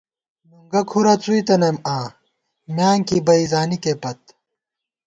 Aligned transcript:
نُنگُہ 0.49 0.81
کُھرَہ 0.89 1.15
څُوئی 1.23 1.41
تنَئیم 1.47 1.77
آں، 1.95 2.05
میانکی 2.75 3.17
بئ 3.25 3.43
زانِکےپت 3.51 4.19